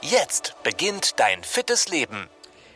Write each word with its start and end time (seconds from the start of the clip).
Jetzt 0.00 0.54
beginnt 0.62 1.18
dein 1.18 1.42
fittes 1.42 1.88
Leben. 1.88 2.28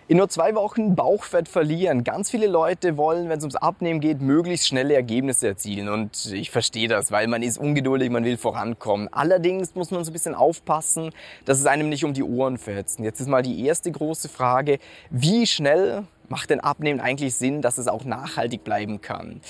In 0.08 0.16
nur 0.16 0.28
zwei 0.28 0.56
Wochen 0.56 0.96
Bauchfett 0.96 1.48
verlieren. 1.48 2.02
Ganz 2.02 2.28
viele 2.30 2.48
Leute 2.48 2.96
wollen, 2.96 3.28
wenn 3.28 3.38
es 3.38 3.44
ums 3.44 3.54
Abnehmen 3.54 4.00
geht, 4.00 4.20
möglichst 4.20 4.66
schnelle 4.66 4.94
Ergebnisse 4.94 5.46
erzielen. 5.46 5.88
Und 5.88 6.26
ich 6.32 6.50
verstehe 6.50 6.88
das, 6.88 7.12
weil 7.12 7.28
man 7.28 7.44
ist 7.44 7.58
ungeduldig, 7.58 8.10
man 8.10 8.24
will 8.24 8.36
vorankommen. 8.36 9.08
Allerdings 9.12 9.76
muss 9.76 9.92
man 9.92 10.02
so 10.02 10.10
ein 10.10 10.12
bisschen 10.12 10.34
aufpassen, 10.34 11.12
dass 11.44 11.60
es 11.60 11.66
einem 11.66 11.88
nicht 11.88 12.04
um 12.04 12.12
die 12.12 12.24
Ohren 12.24 12.58
fetzt. 12.58 12.98
Jetzt 12.98 13.20
ist 13.20 13.28
mal 13.28 13.42
die 13.42 13.64
erste 13.64 13.92
große 13.92 14.28
Frage, 14.28 14.80
wie 15.08 15.46
schnell 15.46 16.02
macht 16.32 16.48
denn 16.48 16.60
Abnehmen 16.60 16.98
eigentlich 16.98 17.34
Sinn, 17.34 17.60
dass 17.60 17.76
es 17.76 17.88
auch 17.88 18.04
nachhaltig 18.04 18.64
bleiben 18.64 19.02
kann? 19.02 19.42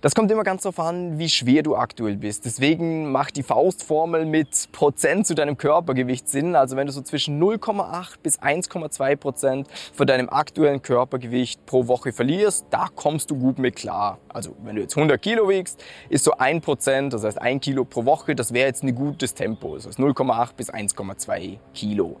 Das 0.00 0.14
kommt 0.14 0.30
immer 0.30 0.44
ganz 0.44 0.62
darauf 0.62 0.78
an, 0.78 1.18
wie 1.18 1.28
schwer 1.28 1.64
du 1.64 1.74
aktuell 1.74 2.16
bist. 2.16 2.44
Deswegen 2.44 3.10
macht 3.10 3.36
die 3.36 3.42
Faustformel 3.42 4.24
mit 4.24 4.70
Prozent 4.70 5.26
zu 5.26 5.34
deinem 5.34 5.58
Körpergewicht 5.58 6.28
Sinn. 6.28 6.54
Also 6.54 6.76
wenn 6.76 6.86
du 6.86 6.92
so 6.92 7.02
zwischen 7.02 7.42
0,8 7.42 8.14
bis 8.22 8.38
1,2 8.38 9.16
Prozent 9.16 9.68
von 9.92 10.06
deinem 10.06 10.28
aktuellen 10.28 10.80
Körpergewicht 10.80 11.66
pro 11.66 11.88
Woche 11.88 12.12
verlierst, 12.12 12.66
da 12.70 12.86
kommst 12.94 13.32
du 13.32 13.36
gut 13.36 13.58
mit 13.58 13.74
klar. 13.74 14.18
Also 14.28 14.54
wenn 14.62 14.76
du 14.76 14.82
jetzt 14.82 14.96
100 14.96 15.20
Kilo 15.20 15.48
wiegst, 15.48 15.82
ist 16.08 16.22
so 16.22 16.34
1 16.38 16.64
Prozent, 16.64 17.12
das 17.12 17.24
heißt 17.24 17.42
1 17.42 17.60
Kilo 17.64 17.84
pro 17.84 18.04
Woche, 18.04 18.36
das 18.36 18.52
wäre 18.52 18.68
jetzt 18.68 18.84
ein 18.84 18.94
gutes 18.94 19.34
Tempo. 19.34 19.74
Das 19.74 19.88
heißt 19.88 19.98
0,8 19.98 20.50
bis 20.56 20.72
1,2 20.72 21.58
Kilo. 21.74 22.18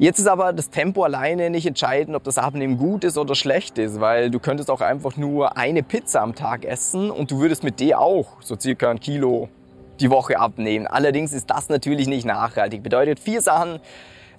Jetzt 0.00 0.18
ist 0.18 0.28
aber 0.28 0.54
das 0.54 0.70
Tempo 0.70 1.02
alleine 1.04 1.50
nicht 1.50 1.66
entscheidend, 1.66 2.16
ob 2.16 2.24
das 2.24 2.38
Abnehmen 2.38 2.78
gut 2.78 3.04
ist 3.04 3.18
oder 3.18 3.34
schlecht 3.34 3.76
ist, 3.76 4.00
weil 4.00 4.30
du 4.30 4.38
könntest 4.38 4.70
auch 4.70 4.80
einfach 4.80 5.18
nur 5.18 5.58
eine 5.58 5.82
Pizza 5.82 6.22
am 6.22 6.34
Tag 6.34 6.64
essen 6.64 7.10
und 7.10 7.30
du 7.30 7.38
würdest 7.38 7.64
mit 7.64 7.80
der 7.80 8.00
auch 8.00 8.40
so 8.40 8.58
circa 8.58 8.90
ein 8.90 8.98
Kilo 8.98 9.50
die 10.00 10.08
Woche 10.08 10.38
abnehmen. 10.38 10.86
Allerdings 10.86 11.34
ist 11.34 11.50
das 11.50 11.68
natürlich 11.68 12.08
nicht 12.08 12.24
nachhaltig. 12.24 12.82
Bedeutet 12.82 13.20
vier 13.20 13.42
Sachen, 13.42 13.78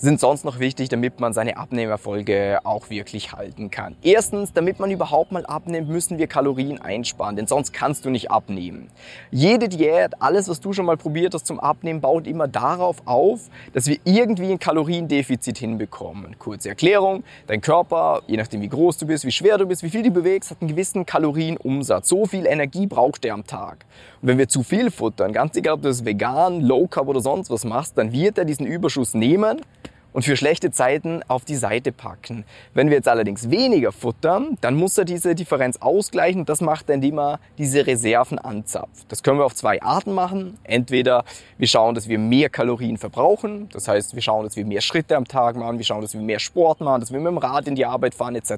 sind 0.01 0.19
sonst 0.19 0.45
noch 0.45 0.59
wichtig, 0.59 0.89
damit 0.89 1.19
man 1.19 1.31
seine 1.31 1.57
Abnehmerfolge 1.57 2.59
auch 2.63 2.89
wirklich 2.89 3.33
halten 3.33 3.69
kann. 3.69 3.95
Erstens, 4.01 4.51
damit 4.51 4.79
man 4.79 4.89
überhaupt 4.89 5.31
mal 5.31 5.45
abnimmt, 5.45 5.89
müssen 5.89 6.17
wir 6.17 6.25
Kalorien 6.25 6.81
einsparen, 6.81 7.35
denn 7.35 7.45
sonst 7.45 7.71
kannst 7.71 8.03
du 8.05 8.09
nicht 8.09 8.31
abnehmen. 8.31 8.89
Jede 9.29 9.69
Diät, 9.69 10.19
alles, 10.19 10.49
was 10.49 10.59
du 10.59 10.73
schon 10.73 10.87
mal 10.87 10.97
probiert 10.97 11.35
hast 11.35 11.45
zum 11.45 11.59
Abnehmen, 11.59 12.01
baut 12.01 12.25
immer 12.25 12.47
darauf 12.47 13.03
auf, 13.05 13.41
dass 13.73 13.85
wir 13.85 13.99
irgendwie 14.03 14.51
ein 14.51 14.57
Kaloriendefizit 14.57 15.59
hinbekommen. 15.59 16.39
Kurze 16.39 16.69
Erklärung, 16.69 17.23
dein 17.45 17.61
Körper, 17.61 18.23
je 18.25 18.37
nachdem 18.37 18.61
wie 18.61 18.69
groß 18.69 18.97
du 18.97 19.05
bist, 19.05 19.23
wie 19.23 19.31
schwer 19.31 19.59
du 19.59 19.67
bist, 19.67 19.83
wie 19.83 19.91
viel 19.91 20.01
du 20.01 20.09
bewegst, 20.09 20.49
hat 20.49 20.61
einen 20.61 20.69
gewissen 20.69 21.05
Kalorienumsatz. 21.05 22.09
So 22.09 22.25
viel 22.25 22.47
Energie 22.47 22.87
braucht 22.87 23.23
er 23.23 23.35
am 23.35 23.45
Tag. 23.45 23.85
Und 24.23 24.29
wenn 24.29 24.39
wir 24.39 24.47
zu 24.47 24.63
viel 24.63 24.89
futtern, 24.89 25.31
ganz 25.31 25.55
egal 25.55 25.75
ob 25.75 25.83
du 25.83 25.89
das 25.89 26.05
vegan, 26.05 26.61
low 26.61 26.87
carb 26.87 27.07
oder 27.07 27.21
sonst 27.21 27.51
was 27.51 27.65
machst, 27.65 27.99
dann 27.99 28.11
wird 28.11 28.39
er 28.39 28.45
diesen 28.45 28.65
Überschuss 28.65 29.13
nehmen 29.13 29.61
und 30.13 30.23
für 30.23 30.35
schlechte 30.35 30.71
Zeiten 30.71 31.21
auf 31.27 31.45
die 31.45 31.55
Seite 31.55 31.91
packen. 31.91 32.45
Wenn 32.73 32.89
wir 32.89 32.97
jetzt 32.97 33.07
allerdings 33.07 33.49
weniger 33.49 33.91
futtern, 33.91 34.57
dann 34.61 34.75
muss 34.75 34.97
er 34.97 35.05
diese 35.05 35.35
Differenz 35.35 35.77
ausgleichen. 35.77 36.45
Das 36.45 36.61
macht 36.61 36.89
er, 36.89 36.95
indem 36.95 37.19
er 37.19 37.39
diese 37.57 37.85
Reserven 37.87 38.39
anzapft. 38.39 39.05
Das 39.09 39.23
können 39.23 39.39
wir 39.39 39.45
auf 39.45 39.55
zwei 39.55 39.81
Arten 39.81 40.13
machen. 40.13 40.57
Entweder 40.63 41.23
wir 41.57 41.67
schauen, 41.67 41.95
dass 41.95 42.07
wir 42.07 42.19
mehr 42.19 42.49
Kalorien 42.49 42.97
verbrauchen. 42.97 43.69
Das 43.73 43.87
heißt, 43.87 44.15
wir 44.15 44.21
schauen, 44.21 44.43
dass 44.43 44.55
wir 44.55 44.65
mehr 44.65 44.81
Schritte 44.81 45.15
am 45.15 45.27
Tag 45.27 45.55
machen. 45.55 45.77
Wir 45.77 45.85
schauen, 45.85 46.01
dass 46.01 46.13
wir 46.13 46.21
mehr 46.21 46.39
Sport 46.39 46.81
machen, 46.81 47.01
dass 47.01 47.11
wir 47.11 47.19
mit 47.19 47.31
dem 47.31 47.37
Rad 47.37 47.67
in 47.67 47.75
die 47.75 47.85
Arbeit 47.85 48.15
fahren 48.15 48.35
etc. 48.35 48.53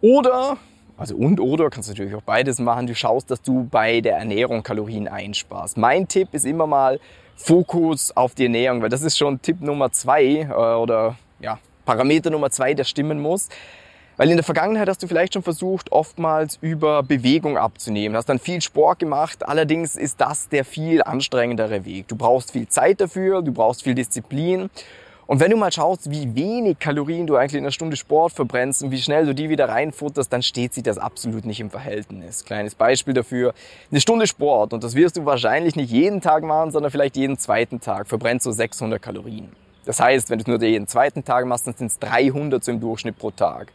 Oder 0.00 0.58
also 0.96 1.16
und 1.16 1.40
oder 1.40 1.68
kannst 1.70 1.88
du 1.88 1.92
natürlich 1.92 2.14
auch 2.14 2.22
beides 2.22 2.58
machen. 2.58 2.86
Du 2.86 2.94
schaust, 2.94 3.30
dass 3.30 3.42
du 3.42 3.64
bei 3.70 4.00
der 4.00 4.16
Ernährung 4.16 4.62
Kalorien 4.62 5.08
einsparst. 5.08 5.76
Mein 5.76 6.08
Tipp 6.08 6.28
ist 6.32 6.46
immer 6.46 6.66
mal 6.66 7.00
Fokus 7.36 8.16
auf 8.16 8.34
die 8.34 8.44
Ernährung, 8.44 8.80
weil 8.82 8.88
das 8.88 9.02
ist 9.02 9.18
schon 9.18 9.40
Tipp 9.42 9.60
Nummer 9.60 9.92
zwei 9.92 10.24
äh, 10.24 10.52
oder 10.52 11.16
ja, 11.38 11.58
Parameter 11.84 12.30
Nummer 12.30 12.50
zwei, 12.50 12.72
der 12.74 12.84
stimmen 12.84 13.20
muss. 13.20 13.48
Weil 14.16 14.30
in 14.30 14.36
der 14.36 14.44
Vergangenheit 14.44 14.88
hast 14.88 15.02
du 15.02 15.08
vielleicht 15.08 15.34
schon 15.34 15.42
versucht, 15.42 15.92
oftmals 15.92 16.58
über 16.62 17.02
Bewegung 17.02 17.58
abzunehmen, 17.58 18.16
hast 18.16 18.30
dann 18.30 18.38
viel 18.38 18.62
Sport 18.62 18.98
gemacht. 18.98 19.46
Allerdings 19.46 19.94
ist 19.94 20.22
das 20.22 20.48
der 20.48 20.64
viel 20.64 21.02
anstrengendere 21.02 21.84
Weg. 21.84 22.08
Du 22.08 22.16
brauchst 22.16 22.52
viel 22.52 22.66
Zeit 22.66 23.02
dafür, 23.02 23.42
du 23.42 23.52
brauchst 23.52 23.82
viel 23.82 23.94
Disziplin 23.94 24.70
und 25.26 25.40
wenn 25.40 25.50
du 25.50 25.56
mal 25.56 25.72
schaust, 25.72 26.08
wie 26.10 26.34
wenig 26.36 26.78
Kalorien 26.78 27.26
du 27.26 27.36
eigentlich 27.36 27.54
in 27.54 27.64
einer 27.64 27.72
Stunde 27.72 27.96
Sport 27.96 28.32
verbrennst 28.32 28.84
und 28.84 28.92
wie 28.92 29.00
schnell 29.00 29.26
du 29.26 29.34
die 29.34 29.48
wieder 29.48 29.68
reinfutterst, 29.68 30.32
dann 30.32 30.42
steht 30.42 30.72
sich 30.72 30.84
das 30.84 30.98
absolut 30.98 31.44
nicht 31.44 31.58
im 31.58 31.70
Verhältnis. 31.70 32.44
Kleines 32.44 32.76
Beispiel 32.76 33.12
dafür. 33.12 33.52
Eine 33.90 34.00
Stunde 34.00 34.28
Sport, 34.28 34.72
und 34.72 34.84
das 34.84 34.94
wirst 34.94 35.16
du 35.16 35.24
wahrscheinlich 35.24 35.74
nicht 35.74 35.90
jeden 35.90 36.20
Tag 36.20 36.44
machen, 36.44 36.70
sondern 36.70 36.92
vielleicht 36.92 37.16
jeden 37.16 37.38
zweiten 37.38 37.80
Tag, 37.80 38.06
verbrennst 38.06 38.46
du 38.46 38.52
600 38.52 39.02
Kalorien. 39.02 39.48
Das 39.84 39.98
heißt, 40.00 40.30
wenn 40.30 40.38
du 40.38 40.42
es 40.42 40.46
nur 40.46 40.62
jeden 40.62 40.86
zweiten 40.86 41.24
Tag 41.24 41.44
machst, 41.46 41.66
dann 41.66 41.74
sind 41.74 41.88
es 41.88 41.98
300 41.98 42.62
so 42.62 42.70
im 42.70 42.80
Durchschnitt 42.80 43.18
pro 43.18 43.30
Tag. 43.32 43.72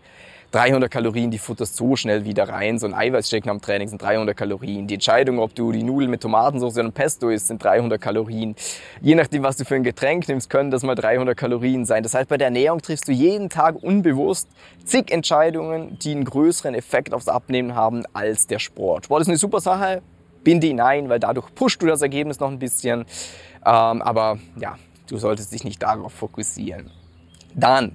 300 0.52 0.92
Kalorien, 0.92 1.32
die 1.32 1.38
futterst 1.38 1.78
so 1.78 1.96
schnell 1.96 2.26
wieder 2.26 2.50
rein. 2.50 2.78
So 2.78 2.86
ein 2.86 2.94
Eiweißshake 2.94 3.50
am 3.50 3.62
Training 3.62 3.88
sind 3.88 4.02
300 4.02 4.36
Kalorien. 4.36 4.86
Die 4.86 4.96
Entscheidung, 4.96 5.40
ob 5.40 5.56
du 5.56 5.72
die 5.72 5.82
Nudeln 5.82 6.12
mit 6.12 6.22
Tomatensauce 6.22 6.78
oder 6.78 6.92
Pesto 6.92 7.30
isst, 7.30 7.48
sind 7.48 7.64
300 7.64 8.02
Kalorien. 8.02 8.56
Je 9.02 9.16
nachdem, 9.16 9.44
was 9.44 9.56
du 9.56 9.64
für 9.64 9.76
ein 9.76 9.84
Getränk 9.84 10.28
nimmst, 10.28 10.50
können 10.50 10.70
das 10.70 10.84
mal 10.84 10.96
300 10.96 11.38
Kalorien 11.38 11.86
sein. 11.86 12.04
Das 12.04 12.14
heißt, 12.14 12.28
bei 12.28 12.38
der 12.38 12.48
Ernährung 12.48 12.82
triffst 12.82 13.08
du 13.08 13.14
jeden 13.14 13.50
Tag 13.50 13.82
unbewusst 13.82 14.50
zig 14.84 15.10
Entscheidungen, 15.10 15.98
die 16.00 16.12
einen 16.12 16.26
größeren 16.26 16.76
Effekt 16.76 17.14
aufs 17.14 17.30
Abnehmen 17.30 17.74
haben 17.74 18.04
als 18.12 18.46
der 18.46 18.60
Sport. 18.60 19.06
Sport 19.06 19.22
ist 19.22 19.28
eine 19.30 19.38
super 19.38 19.62
Sache, 19.62 20.02
binde 20.44 20.68
hinein, 20.68 21.08
weil 21.08 21.20
dadurch 21.20 21.54
pusht 21.56 21.82
du 21.82 21.86
das 21.86 22.02
Ergebnis 22.02 22.42
noch 22.42 22.50
ein 22.50 22.60
bisschen. 22.60 23.06
Ähm, 23.66 24.02
aber 24.02 24.38
ja, 24.58 24.76
du 25.08 25.18
solltest 25.18 25.54
dich 25.54 25.64
nicht 25.64 25.82
darauf 25.82 26.12
fokussieren. 26.12 26.92
Dann 27.56 27.94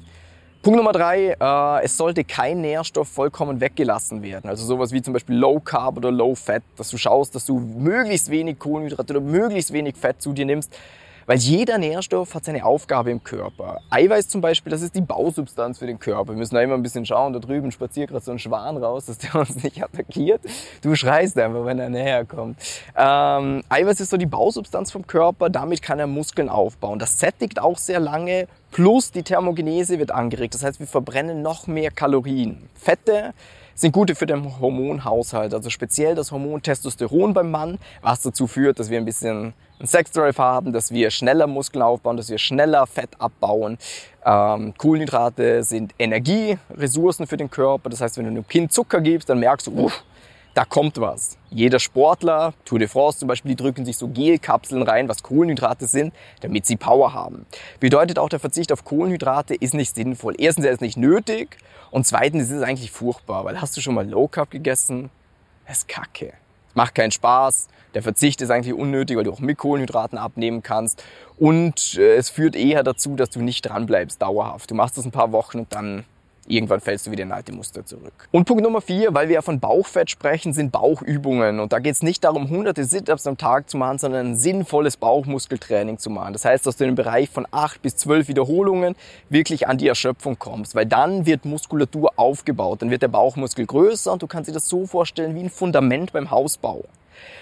Punkt 0.67 0.79
Nummer 0.79 0.91
drei, 0.91 1.37
äh, 1.39 1.85
es 1.85 1.97
sollte 1.97 2.25
kein 2.25 2.61
Nährstoff 2.61 3.07
vollkommen 3.07 3.61
weggelassen 3.61 4.21
werden. 4.25 4.51
Also 4.51 4.67
sowas 4.67 4.91
wie 4.91 5.01
zum 5.01 5.13
Beispiel 5.13 5.37
Low 5.37 5.61
Carb 5.61 5.97
oder 5.97 6.11
Low 6.11 6.35
Fat, 6.35 6.65
dass 6.77 6.91
du 6.91 6.99
schaust, 6.99 7.37
dass 7.37 7.47
du 7.47 7.61
möglichst 7.61 8.33
wenig 8.33 8.59
Kohlenhydrate 8.59 9.13
oder 9.13 9.21
möglichst 9.21 9.73
wenig 9.73 9.95
Fett 9.95 10.21
zu 10.21 10.33
dir 10.33 10.45
nimmst. 10.45 10.77
Weil 11.27 11.39
jeder 11.39 11.79
Nährstoff 11.79 12.35
hat 12.35 12.45
seine 12.45 12.65
Aufgabe 12.65 13.13
im 13.13 13.23
Körper. 13.23 13.81
Eiweiß 13.91 14.29
zum 14.29 14.41
Beispiel, 14.41 14.73
das 14.73 14.83
ist 14.83 14.97
die 14.97 15.01
Bausubstanz 15.01 15.79
für 15.79 15.87
den 15.87 16.01
Körper. 16.01 16.33
Wir 16.33 16.37
müssen 16.37 16.57
da 16.57 16.61
immer 16.61 16.75
ein 16.75 16.83
bisschen 16.83 17.07
schauen. 17.07 17.33
Da 17.33 17.39
drüben 17.39 17.71
spaziert 17.71 18.11
gerade 18.11 18.25
so 18.25 18.33
ein 18.33 18.41
Schwan 18.41 18.77
raus, 18.77 19.07
dass 19.07 19.19
der 19.19 19.35
uns 19.41 19.63
nicht 19.63 19.81
attackiert. 19.81 20.41
Du 20.83 20.97
schreist 20.97 21.39
einfach, 21.39 21.65
wenn 21.65 21.79
er 21.79 21.91
näher 21.91 22.25
kommt. 22.25 22.59
Ähm, 22.97 23.63
Eiweiß 23.69 24.01
ist 24.01 24.11
so 24.11 24.17
die 24.17 24.27
Bausubstanz 24.27 24.91
vom 24.91 25.07
Körper. 25.07 25.49
Damit 25.49 25.83
kann 25.83 26.01
er 26.01 26.09
Muskeln 26.09 26.49
aufbauen. 26.49 26.99
Das 26.99 27.21
sättigt 27.21 27.61
auch 27.61 27.79
sehr 27.79 28.01
lange. 28.01 28.49
Plus 28.77 29.11
die 29.11 29.23
Thermogenese 29.23 29.99
wird 29.99 30.11
angeregt. 30.11 30.53
Das 30.53 30.63
heißt, 30.63 30.81
wir 30.81 30.87
verbrennen 30.87 31.41
noch 31.41 31.67
mehr 31.67 31.91
Kalorien. 31.91 32.69
Fette 32.75 33.33
sind 33.75 33.93
gute 33.93 34.15
für 34.15 34.27
den 34.27 34.61
Hormonhaushalt, 34.61 35.55
also 35.55 35.71
speziell 35.71 36.15
das 36.15 36.31
Hormon 36.31 36.61
Testosteron 36.61 37.33
beim 37.33 37.51
Mann, 37.51 37.79
was 38.03 38.21
dazu 38.21 38.47
führt, 38.47 38.79
dass 38.79 38.91
wir 38.91 38.99
ein 38.99 39.07
bisschen 39.07 39.55
einen 39.79 39.87
Sexdrive 39.87 40.37
haben, 40.37 40.75
dass 40.75 40.91
wir 40.91 41.11
schneller 41.11 41.47
Muskeln 41.47 41.81
aufbauen, 41.81 42.19
dass 42.19 42.29
wir 42.29 42.37
schneller 42.37 42.87
Fett 42.87 43.19
abbauen. 43.19 43.79
Ähm, 44.27 44.75
Kohlenhydrate 44.77 45.65
sind 45.65 45.95
Energieressourcen 45.99 47.27
für 47.27 47.39
den 47.39 47.51
Körper. 47.51 47.89
Das 47.89 48.03
heißt, 48.03 48.19
wenn 48.19 48.27
du 48.27 48.31
einem 48.31 48.47
Kind 48.47 48.75
Zucker 48.75 49.01
gibst, 49.01 49.31
dann 49.31 49.39
merkst 49.39 49.69
du, 49.69 49.85
uff, 49.85 50.05
da 50.57 50.65
kommt 50.65 50.99
was. 50.99 51.37
Jeder 51.51 51.79
Sportler, 51.79 52.55
Tour 52.65 52.79
de 52.79 52.89
France 52.89 53.19
zum 53.19 53.29
Beispiel, 53.29 53.51
die 53.51 53.63
drücken 53.63 53.85
sich 53.85 53.99
so 53.99 54.09
Gelkapseln 54.09 54.83
rein, 54.83 55.07
was 55.07 55.23
Kohlenhydrate 55.23 55.87
sind, 55.87 56.15
damit 56.41 56.65
sie 56.65 56.77
Power 56.77 57.13
haben. 57.13 57.45
Bedeutet 57.79 58.19
auch, 58.19 58.31
der 58.31 58.41
Verzicht 58.41 58.73
auf 58.73 58.83
Kohlenhydrate 58.83 59.55
ist 59.55 59.75
nicht 59.75 59.95
sinnvoll. 59.95 60.35
Erstens, 60.39 60.65
er 60.65 60.73
ist 60.73 60.81
nicht 60.81 60.97
nötig 60.97 61.59
und 61.91 62.07
zweitens 62.07 62.45
ist 62.45 62.53
es 62.53 62.63
eigentlich 62.63 62.91
furchtbar, 62.91 63.45
weil 63.45 63.61
hast 63.61 63.77
du 63.77 63.83
schon 63.83 63.95
mal 63.95 64.09
Low 64.09 64.29
Carb 64.29 64.51
gegessen? 64.51 65.11
Das 65.67 65.79
ist 65.79 65.89
kacke. 65.89 66.33
Macht 66.73 66.95
keinen 66.95 67.11
Spaß. 67.11 67.69
Der 67.93 68.03
Verzicht 68.03 68.41
ist 68.41 68.51
eigentlich 68.51 68.75
unnötig, 68.75 69.19
weil 69.19 69.25
du 69.25 69.33
auch 69.33 69.41
mit 69.41 69.59
Kohlenhydraten 69.59 70.17
abnehmen 70.17 70.63
kannst. 70.63 71.05
Und 71.37 71.99
äh, 71.99 72.17
es 72.17 72.31
führt 72.31 72.57
eher 72.57 72.83
dazu, 72.83 73.15
dass 73.15 73.29
du 73.29 73.43
nicht 73.43 73.63
dranbleibst 73.63 74.23
dauerhaft. 74.23 74.71
Du 74.71 74.75
machst 74.75 74.97
das 74.97 75.05
ein 75.05 75.11
paar 75.11 75.33
Wochen 75.33 75.59
und 75.61 75.75
dann 75.75 76.05
irgendwann 76.49 76.81
fällst 76.81 77.07
du 77.07 77.11
wieder 77.11 77.23
in 77.23 77.33
alte 77.33 77.53
Muster 77.53 77.85
zurück. 77.85 78.29
Und 78.31 78.45
Punkt 78.45 78.63
Nummer 78.63 78.81
vier, 78.81 79.15
weil 79.15 79.29
wir 79.29 79.37
ja 79.37 79.43
von 79.43 79.61
Bauchfett 79.61 80.11
sprechen, 80.11 80.53
sind 80.53 80.73
Bauchübungen. 80.73 81.61
Und 81.61 81.73
da 81.73 81.79
geht 81.79 81.93
es 81.93 82.03
nicht 82.03 82.25
darum, 82.25 82.49
hunderte 82.49 82.85
Sit-Ups 82.85 83.27
am 83.27 83.37
Tag 83.37 83.69
zu 83.69 83.77
machen, 83.77 83.99
sondern 83.99 84.27
ein 84.27 84.37
sinnvolles 84.37 84.97
Bauchmuskeltraining 84.97 85.99
zu 85.99 86.11
machen. 86.11 86.33
Das 86.33 86.45
heißt, 86.45 86.67
dass 86.67 86.77
du 86.77 86.85
in 86.85 86.91
den 86.91 86.97
Bereich 86.97 87.31
von 87.31 87.47
acht 87.51 87.83
bis 87.83 87.97
zwölf 87.97 88.29
Wiederholungen 88.29 88.95
wirklich 89.29 89.69
an 89.69 89.79
die 89.79 89.89
Erschöpfung 89.89 90.39
kommst, 90.39 90.75
weil 90.75 90.87
dann 90.87 91.27
wird 91.27 91.45
Muskulatur 91.45 92.13
aufgebaut, 92.17 92.83
dann 92.83 92.91
wird 92.91 93.03
der 93.03 93.09
Bauchmuskel 93.09 93.67
größer 93.67 94.13
und 94.13 94.23
du 94.23 94.27
kannst 94.27 94.49
dir 94.49 94.55
das 94.55 94.69
so 94.69 94.87
vorstellen 94.87 95.35
wie 95.35 95.41
ein 95.41 95.51
Fundament 95.51 96.13
beim 96.13 96.31
Hausbau. 96.31 96.85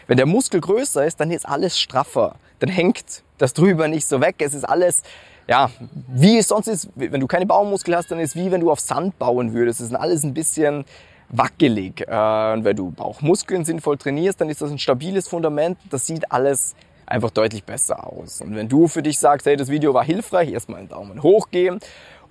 Wenn 0.07 0.17
der 0.17 0.27
Muskel 0.27 0.61
größer 0.61 1.05
ist, 1.05 1.21
dann 1.21 1.31
ist 1.31 1.47
alles 1.49 1.79
straffer. 1.79 2.37
Dann 2.61 2.71
hängt 2.71 3.23
das 3.39 3.55
drüber 3.55 3.89
nicht 3.89 4.07
so 4.07 4.21
weg. 4.21 4.37
Es 4.39 4.55
ist 4.55 4.65
alles 4.65 5.03
ja, 5.47 5.71
wie 6.09 6.39
es 6.39 6.49
sonst 6.49 6.69
ist, 6.69 6.89
wenn 6.95 7.21
du 7.21 7.27
keine 7.27 7.47
Baumuskel 7.47 7.97
hast, 7.97 8.11
dann 8.11 8.19
ist 8.19 8.31
es 8.31 8.37
wie 8.37 8.51
wenn 8.51 8.61
du 8.61 8.71
auf 8.71 8.81
Sand 8.81 9.19
bauen 9.19 9.53
würdest. 9.53 9.81
Es 9.81 9.89
ist 9.89 9.95
alles 9.95 10.25
ein 10.25 10.35
bisschen 10.35 10.85
wackelig. 11.29 12.01
Äh, 12.07 12.53
und 12.53 12.65
wenn 12.65 12.77
du 12.77 12.91
Bauchmuskeln 12.91 13.65
sinnvoll 13.65 13.99
trainierst, 13.99 14.41
dann 14.41 14.49
ist 14.49 14.63
das 14.63 14.71
ein 14.71 14.79
stabiles 14.79 15.29
Fundament. 15.29 15.79
Das 15.91 16.07
sieht 16.07 16.31
alles 16.33 16.75
einfach 17.07 17.31
deutlich 17.31 17.65
besser 17.65 18.07
aus. 18.07 18.41
Und 18.41 18.57
wenn 18.57 18.69
du 18.69 18.89
für 18.89 19.03
dich 19.03 19.19
sagst, 19.19 19.47
hey, 19.47 19.57
das 19.57 19.69
Video 19.69 19.93
war 19.95 20.05
hilfreich, 20.05 20.51
erstmal 20.51 20.81
einen 20.81 20.89
Daumen 20.89 21.23
hoch 21.23 21.51
geben. 21.51 21.79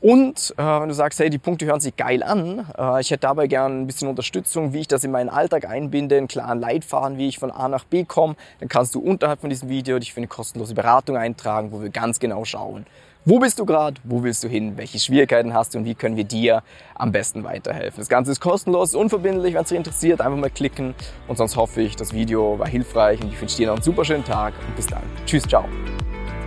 Und 0.03 0.53
äh, 0.57 0.61
wenn 0.61 0.89
du 0.89 0.94
sagst, 0.94 1.21
hey, 1.21 1.29
die 1.29 1.38
Punkte 1.38 1.65
hören 1.65 1.79
sich 1.79 1.95
geil 1.95 2.23
an, 2.23 2.67
äh, 2.77 3.00
ich 3.00 3.09
hätte 3.09 3.21
dabei 3.21 3.47
gern 3.47 3.83
ein 3.83 3.88
bisschen 3.88 4.09
Unterstützung, 4.09 4.73
wie 4.73 4.81
ich 4.81 4.89
das 4.89 5.05
in 5.05 5.11
meinen 5.11 5.29
Alltag 5.29 5.65
einbinde, 5.65 6.17
einen 6.17 6.27
klaren 6.27 6.59
Leitfaden, 6.59 7.17
wie 7.17 7.29
ich 7.29 7.39
von 7.39 7.51
A 7.51 7.69
nach 7.69 7.85
B 7.85 8.03
komme, 8.03 8.35
dann 8.59 8.67
kannst 8.67 8.95
du 8.95 9.00
unterhalb 9.00 9.39
von 9.39 9.50
diesem 9.50 9.69
Video 9.69 9.97
dich 10.00 10.11
für 10.11 10.17
eine 10.17 10.27
kostenlose 10.27 10.73
Beratung 10.73 11.15
eintragen, 11.15 11.71
wo 11.71 11.81
wir 11.81 11.89
ganz 11.89 12.19
genau 12.19 12.44
schauen, 12.44 12.85
wo 13.23 13.39
bist 13.39 13.57
du 13.59 13.65
gerade? 13.65 14.01
Wo 14.03 14.21
willst 14.23 14.44
du 14.44 14.50
hin? 14.50 14.75
Welche 14.75 15.00
Schwierigkeiten 15.00 15.53
hast 15.53 15.73
du 15.73 15.77
und 15.77 15.85
wie 15.85 15.95
können 15.95 16.17
wir 16.17 16.25
dir 16.25 16.63
am 16.95 17.13
besten 17.13 17.45
weiterhelfen? 17.45 18.01
Das 18.01 18.09
Ganze 18.09 18.33
ist 18.33 18.41
kostenlos, 18.41 18.95
unverbindlich. 18.95 19.53
Wenn 19.53 19.61
es 19.61 19.69
dich 19.69 19.77
interessiert, 19.77 20.19
einfach 20.19 20.38
mal 20.38 20.50
klicken. 20.50 20.95
Und 21.29 21.38
sonst 21.38 21.55
hoffe 21.55 21.81
ich, 21.81 21.95
das 21.95 22.11
Video 22.11 22.59
war 22.59 22.67
hilfreich 22.67 23.21
und 23.21 23.31
ich 23.31 23.39
wünsche 23.39 23.55
dir 23.55 23.67
noch 23.67 23.75
einen 23.75 23.83
super 23.83 24.03
schönen 24.03 24.25
Tag 24.25 24.53
und 24.67 24.75
bis 24.75 24.88
dann. 24.88 25.03
Tschüss, 25.25 25.44
ciao. 25.44 25.63